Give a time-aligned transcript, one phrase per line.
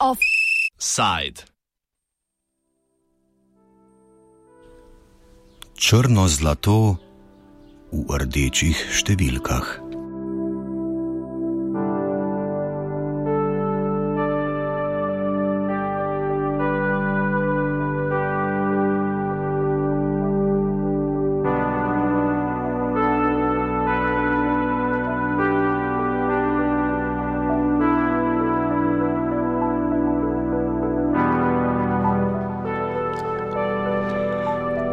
[0.00, 1.46] Offside.
[5.78, 6.98] Črno zlato
[7.94, 9.89] v rdečih številkah.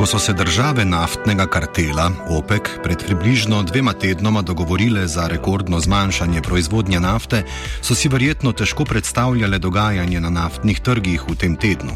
[0.00, 6.42] Ko so se države naftnega kartela OPEC pred približno dvema tednoma dogovorile za rekordno zmanjšanje
[6.42, 7.42] proizvodnje nafte,
[7.82, 11.92] so si verjetno težko predstavljale dogajanje na naftnih trgih v tem tednu.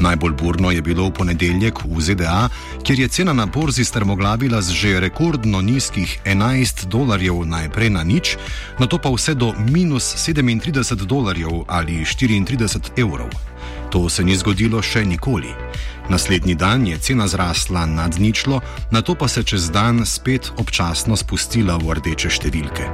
[0.00, 2.48] Najbolj burno je bilo v ponedeljek v ZDA,
[2.84, 8.36] kjer je cena na borzi strmoglavila z že rekordno nizkih 11 dolarjev najprej na nič,
[8.78, 13.32] na to pa vse do minus 37 dolarjev ali 34 evrov.
[13.90, 15.48] To se ni zgodilo še nikoli.
[16.08, 21.16] Naslednji dan je cena zrasla nad ničlo, na to pa se čez dan spet občasno
[21.16, 22.88] spustila v rdeče številke.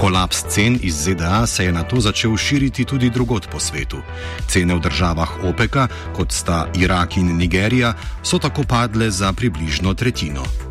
[0.00, 4.00] Kolaps cen iz ZDA se je na to začel širiti tudi drugot po svetu.
[4.48, 10.69] Cene v državah OPEC-a, kot sta Irak in Nigerija, so tako padle za približno tretjino.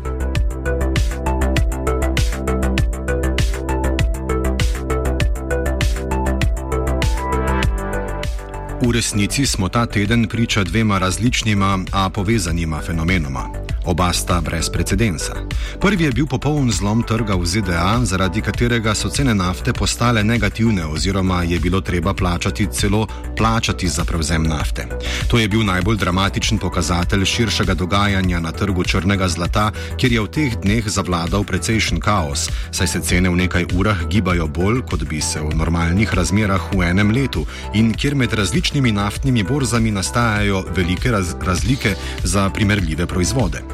[8.82, 13.59] V resnici smo ta teden priča dvema različnima, a povezanima fenomenoma.
[13.84, 15.32] Oba sta brez precedensa.
[15.80, 20.84] Prvi je bil popoln zlom trga v ZDA, zaradi katerega so cene nafte postale negativne,
[20.86, 23.06] oziroma je bilo treba plačati celo
[23.36, 24.86] plačati za prevzem nafte.
[25.28, 30.28] To je bil najbolj dramatičen pokazatelj širšega dogajanja na trgu črnega zlata, kjer je v
[30.28, 35.20] teh dneh zavladal precejšen kaos, saj se cene v nekaj urah gibajo bolj, kot bi
[35.20, 41.10] se v normalnih razmerah v enem letu, in kjer med različnimi naftnimi borzami nastajajo velike
[41.10, 41.94] raz razlike
[42.24, 43.69] za primerljive proizvode.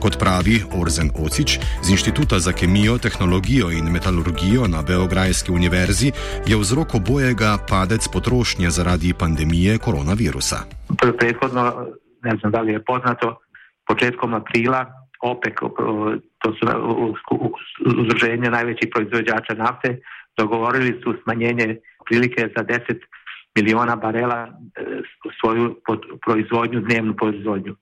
[0.00, 6.12] Kot pravi Orzen Ocič z Inštituta za kemijo, tehnologijo in metalurgijo na Beograjski univerzi,
[6.46, 10.56] je vzrok obojega padec potrošnje zaradi pandemije koronavirusa.
[11.18, 11.86] Predhodno,
[12.22, 13.38] ne znam da li je poznato,
[13.86, 14.86] početkom aprila
[15.20, 15.54] OPEC,
[16.38, 16.66] to su
[17.86, 20.00] udruženje najvećih proizvođača nafte,
[20.36, 21.76] dogovorili su smanjenje
[22.08, 22.80] prilike za 10
[23.56, 24.48] miliona barela
[25.40, 25.76] svoju
[26.24, 27.76] proizvodnju, dnevnu proizvodnju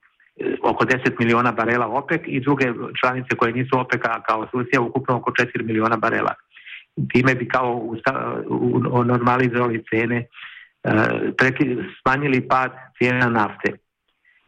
[0.63, 2.65] oko 10 miliona barela OPEC i druge
[3.01, 6.35] članice koje nisu OPEC kao Rusija ukupno oko 4 miliona barela.
[7.13, 7.95] Time bi kao
[9.05, 10.27] normalizovali cene,
[12.03, 13.73] smanjili pad cijena nafte.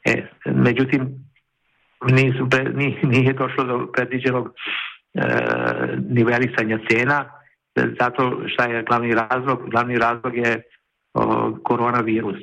[0.05, 1.31] E, međutim,
[2.11, 2.49] nisu,
[3.03, 4.55] nije došlo do predviđenog
[5.15, 5.22] e,
[6.09, 7.25] nivelisanja cena,
[8.01, 10.62] zato što je glavni razlog, glavni razlog je
[11.62, 12.39] koronavirus.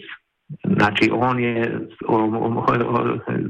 [0.78, 1.80] Znači on je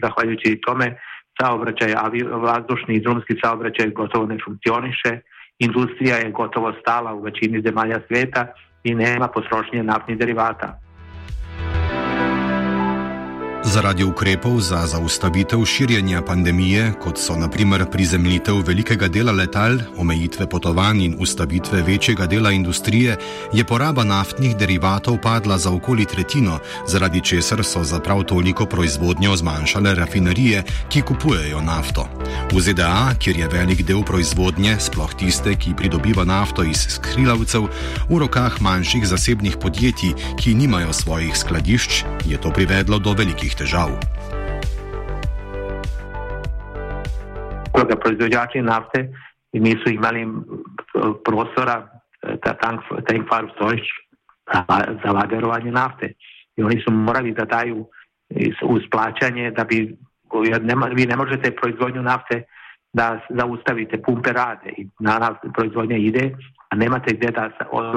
[0.02, 0.98] zahvaljujući tome
[1.42, 1.94] saobraćaj,
[2.32, 5.20] vazdušni i drumski saobraćaj gotovo ne funkcioniše,
[5.60, 8.48] industrija je gotovo stala u većini zemalja svijeta
[8.84, 10.80] i nema potrošnje naftnih derivata.
[13.68, 21.02] Zaradi ukrepov za zaustavitev širjenja pandemije, kot so naprimer prizemljitev velikega dela letal, omejitve potovanj
[21.04, 23.18] in ustavitve večjega dela industrije,
[23.54, 29.36] je poraba naftnih derivatov padla za okoli tretjino, zaradi česar so za prav toliko proizvodnjo
[29.36, 32.08] zmanjšale rafinerije, ki kupujejo nafto.
[32.52, 37.68] V ZDA, kjer je velik del proizvodnje, sploh tiste, ki pridobiva nafto iz skrilavcev,
[38.10, 43.90] v rokah manjših zasebnih podjetij, ki nimajo svojih skladišč, je to privedlo do velikih težav.
[47.90, 49.14] Da proizvođači nafte
[49.54, 50.28] nisu imali
[51.26, 51.88] prostora
[52.22, 53.82] da tank, tank farm stojiš
[55.04, 56.14] za lagerovanje nafte.
[56.56, 57.86] I oni su morali da daju
[58.64, 59.98] uz plaćanje da bi
[60.62, 62.44] nema, vi ne možete proizvodnju nafte
[62.94, 66.36] da zaustavite, pumpe rade i naravno proizvodnja ide,
[66.70, 67.50] a nemate gdje da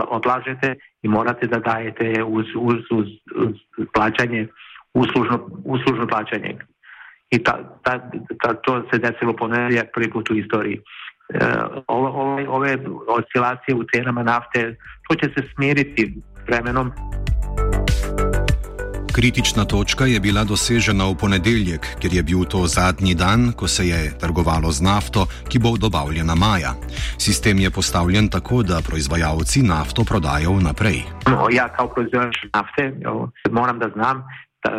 [0.09, 3.07] odlažete i morate da dajete uz, uz, uz,
[3.37, 3.57] uz
[3.95, 4.47] plaćanje
[4.95, 6.59] uslužno, uslužno plaćanje.
[7.31, 8.11] I ta, ta,
[8.43, 10.81] ta, to se desilo ponedjeljak prvi put u istoriji.
[11.35, 11.39] E,
[11.87, 12.79] ove, ove
[13.09, 14.77] oscilacije u cenama nafte,
[15.09, 16.15] to će se smiriti
[16.49, 16.93] vremenom.
[19.15, 23.89] Kritična točka je bila dosežena v ponedeljek, ker je bil to zadnji dan, ko se
[23.89, 26.73] je trgovalo z nafto, ki bo dobavljena maja.
[27.19, 31.03] Sistem je postavljen tako, da proizvajalci nafto prodajo naprej.
[31.27, 34.23] No, ja, kao proizvođač nafte, jo, moram da znam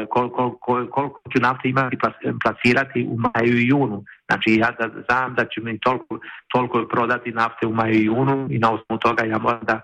[0.10, 1.98] koliko, koliko ću nafte imati
[2.44, 4.04] plasirati u maju i junu.
[4.30, 6.20] Znači ja da znam da će mi toliko,
[6.54, 9.82] toliko prodati nafte u maju i junu i na osnovu toga ja moram da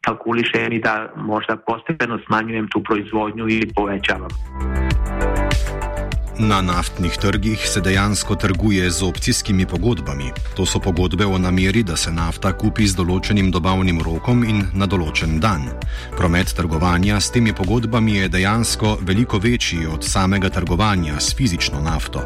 [0.00, 4.28] kalkulišem i da možda postepeno smanjujem tu proizvodnju i povećavam.
[6.42, 10.32] Na naftnih trgih se dejansko trguje z opcijskimi pogodbami.
[10.56, 14.88] To so pogodbe o nameri, da se nafta kupi z določenim dobavnim rokom in na
[14.88, 15.66] določen dan.
[16.16, 22.24] Promet trgovanja s temi pogodbami je dejansko veliko večji od samega trgovanja s fizično nafto.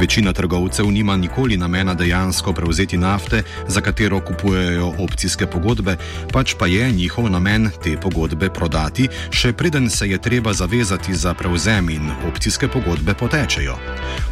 [0.00, 5.96] Večina trgovcev nima nikoli namena dejansko prevzeti nafte, za katero kupujejo opcijske pogodbe,
[6.32, 11.34] pač pa je njihov namen te pogodbe prodati, še preden se je treba zavezati za
[11.38, 13.76] prevzem in opcijske pogodbe poteči tečejo.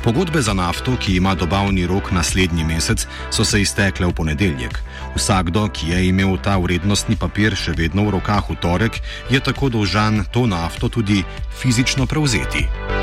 [0.04, 4.80] Pogodbe za nafto, ki ima dobavni rok naslednji mesec, so se iztekle v ponedeljek.
[5.16, 8.98] Vsakdo, ki je imel ta vrednostni papir še vedno v rokah v torek,
[9.28, 11.20] je tako dolžan to nafto tudi
[11.60, 13.01] fizično prevzeti.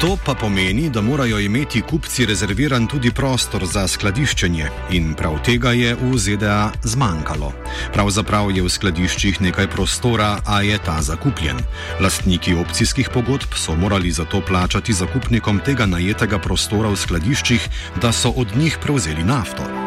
[0.00, 5.72] To pa pomeni, da morajo imeti kupci rezerviran tudi prostor za skladiščenje in prav tega
[5.72, 7.48] je v ZDA zmanjkalo.
[7.96, 11.64] Pravzaprav je v skladiščih nekaj prostora, a je ta zakupljen.
[12.00, 17.68] Lastniki opcijskih pogodb so morali zato plačati zakupnikom tega najetega prostora v skladiščih,
[18.02, 19.85] da so od njih prevzeli nafto.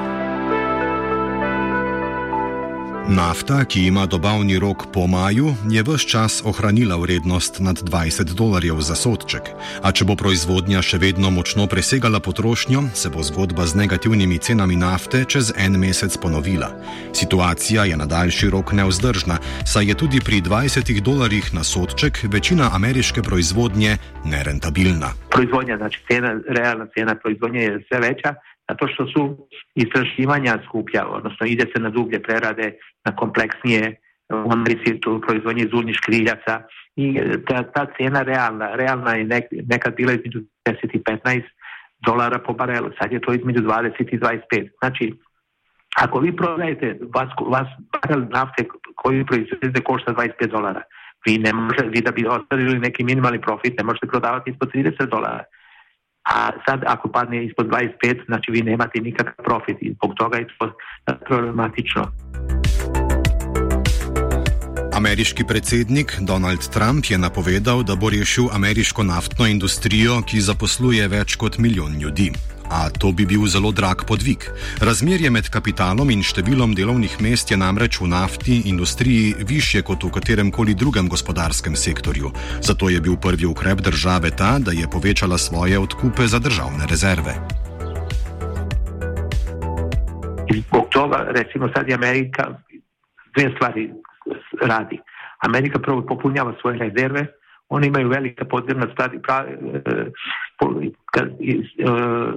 [3.11, 8.81] Nafta, ki ima dobavni rok po maju, je vse čas ohranila vrednost nad 20 dolarjev
[8.85, 9.41] za sodček.
[9.81, 14.75] A če bo proizvodnja še vedno močno presegala potrošnjo, se bo zgodba z negativnimi cenami
[14.77, 16.69] nafte čez en mesec ponovila.
[17.13, 22.69] Situacija je na daljši rok neuzdržna, saj je tudi pri 20 dolarjih na sodček večina
[22.73, 25.15] ameriške proizvodnje nerentabilna.
[25.33, 28.35] Proizvodnja, znači cena, realna cena proizvodnje je vse večja.
[28.69, 32.73] Zato što su istraživanja skuplja, odnosno ide se na dublje prerade,
[33.05, 33.95] na kompleksnije
[34.45, 36.61] u Americi tu proizvodnje zudnih škriljaca
[36.95, 41.41] i ta, ta cena realna, realna je nek, nekad bila između 10 i 15
[42.05, 44.69] dolara po barelu, sad je to između 20 i 25.
[44.79, 45.13] Znači,
[45.95, 50.81] ako vi prodajete vas, vas barel nafte koju proizvodite košta 25 dolara,
[51.25, 55.09] vi ne možete, vi da bi ostavili neki minimalni profit, ne možete prodavati ispod 30
[55.09, 55.43] dolara.
[56.23, 60.47] A sad ako padne ispod 25, znači vi nemate nikakav profit i zbog toga je
[60.47, 60.71] to
[61.25, 62.11] problematično.
[64.93, 71.35] Ameriški predsednik Donald Trump je napovedal, da bo rešil ameriško naftno industrijo, ki zaposluje več
[71.35, 72.31] kot milijon ljudi.
[72.69, 74.45] A to bi bil zelo drag podvig.
[74.81, 80.11] Razmerje med kapitalom in številom delovnih mest je namreč v nafti industriji više kot v
[80.13, 82.29] katerem koli drugem gospodarskem sektorju.
[82.61, 87.33] Zato je bil prvi ukrep države ta, da je povečala svoje odkupe za državne rezerve.
[90.49, 92.53] Zbog toga, recimo, sad je Amerika
[93.33, 93.89] dve stvari
[94.61, 94.99] radi.
[95.45, 97.27] Amerika prvo popunjava svoje rezerve,
[97.69, 100.11] oni imaju velike podzemne stvari, pravi, E,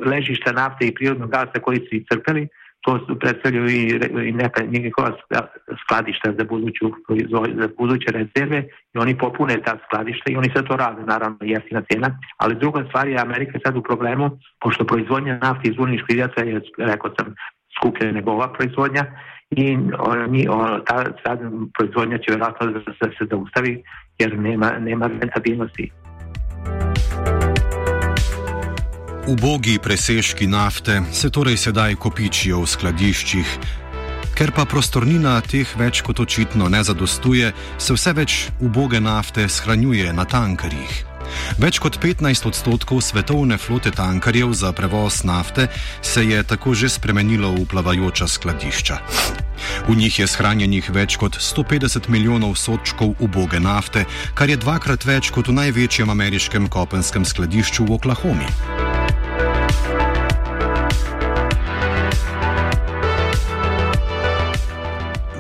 [0.07, 2.49] ležišta nafte i prirodnog gasa koji su iscrpeli,
[2.81, 5.13] to su predstavljaju i, neka njihova
[5.85, 6.91] skladišta za, buduću,
[7.61, 8.65] za buduće rezerve
[8.95, 12.85] i oni popune ta skladišta i oni sve to rade, naravno jeftina cena, ali druga
[12.89, 14.31] stvar je Amerika sad u problemu,
[14.61, 17.35] pošto proizvodnja nafte iz uljnih škriljaca je, rekao sam,
[17.79, 19.05] skuplja nego ova proizvodnja
[19.51, 20.47] i oni,
[20.87, 21.39] ta sad
[21.79, 23.83] proizvodnja će vjerojatno da se, se zaustavi
[24.19, 25.91] jer nema, nema rentabilnosti.
[29.27, 33.53] Ubogi presežki nafte se torej sedaj kopičijo v skladiščih.
[34.35, 40.11] Ker pa prostornina teh več kot očitno ne zadostuje, se vse več uboge nafte shranjuje
[40.11, 41.07] na tankarjih.
[41.63, 45.69] Več kot 15 odstotkov svetovne flote tankarjev za prevoz nafte
[46.03, 48.99] se je tako že spremenilo v plavajoča skladišča.
[49.87, 54.03] V njih je shranjenih več kot 150 milijonov sočkov uboge nafte,
[54.35, 58.82] kar je dvakrat več kot v največjem ameriškem kopenskem skladišču v Oklahomi.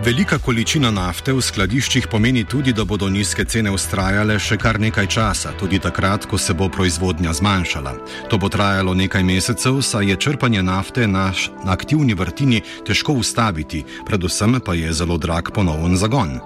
[0.04, 5.06] Velika količina nafte v skladiščih pomeni tudi, da bodo nizke cene ustrajale še kar nekaj
[5.06, 7.92] časa, tudi takrat, ko se bo proizvodnja zmanjšala.
[8.26, 11.28] To bo trajalo nekaj mesecev, saj je črpanje nafte na
[11.70, 16.40] aktivni vrtini težko ustaviti, predvsem pa je zelo drag ponoven zagon.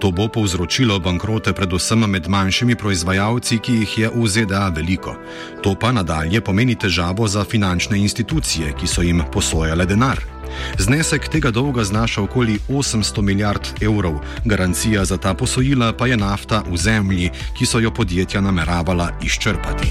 [0.00, 5.18] To bo povzročilo bankrote predvsem med manjšimi proizvajalci, ki jih je v ZDA veliko.
[5.60, 10.41] To pa nadalje pomeni težavo za finančne institucije, ki so jim posojale denar.
[10.78, 16.62] Znesek tega dolga znaša okoli 800 milijard evrov, garancija za ta posojila pa je nafta
[16.70, 19.88] v zemlji, ki so jo podjetja nameravala izčrpati.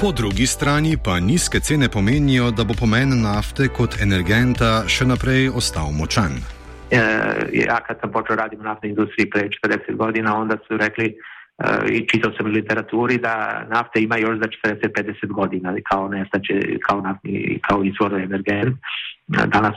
[0.00, 5.48] Po drugi strani pa nizke cene pomenijo, da bo pomen nafte kot energenta še naprej
[5.48, 6.42] ostal močan.
[7.52, 11.33] Ja, kad sam počeo raditi u naftnoj industriji pre 40 godina, onda su rekli uh,
[11.90, 17.00] i čitao sam u literaturi da nafta ima još za 40-50 godina kao nestaće, kao
[17.00, 18.76] naftni, kao izvor energent.
[19.26, 19.74] Danas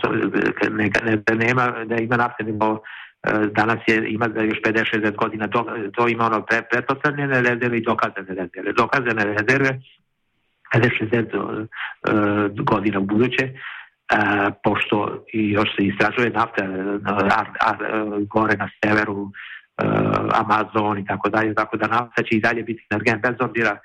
[0.71, 2.79] ne, ne, nema da ima nafte, nego
[3.51, 5.65] danas je, ima da još 50-60 godina, to,
[5.95, 8.73] to ima ono pre, pretpostavljene rezerve i dokazane rezerve.
[8.73, 9.79] Dokazane rezerve
[10.75, 13.53] 50-60 uh, godina u buduće,
[14.07, 16.63] E, pošto još se istražuje nafta
[17.05, 17.73] a, a,
[18.29, 19.31] gore na severu,
[20.33, 23.77] Amazon i tako dalje, tako da nafta će i dalje biti energent bez obzira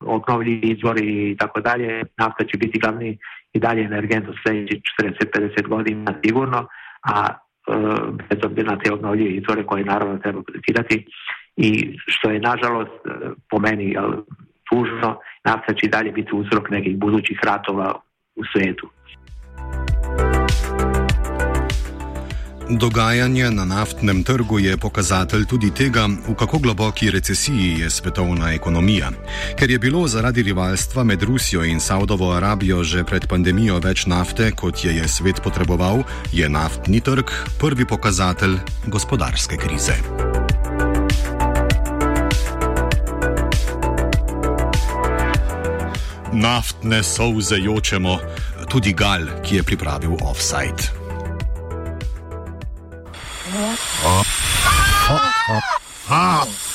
[0.00, 3.18] obnovljivi izvori i tako dalje, nafta će biti glavni
[3.52, 6.68] i dalje energent u sljedećih 40-50 godina sigurno,
[7.02, 7.72] a e,
[8.28, 11.06] bez obzira na te obnovljive izvore koje naravno treba kodificirati
[11.56, 13.00] i što je nažalost
[13.50, 13.96] po meni
[14.70, 18.00] tužno, nafta će i dalje biti uzrok nekih budućih ratova
[18.36, 18.90] u svijetu.
[22.70, 29.10] Dogajanje na naftnem trgu je pokazatelj tudi tega, v kako globoki recesiji je svetovna ekonomija.
[29.58, 34.50] Ker je bilo zaradi rivalstva med Rusijo in Saudovo Arabijo že pred pandemijo več nafte,
[34.50, 39.94] kot je, je svet potreboval, je naftni trg prvi pokazatelj gospodarske krize.
[46.32, 48.18] Naftne solze jočemo,
[48.68, 51.05] tudi Gal, ki je pripravil offside.
[56.06, 56.65] heart.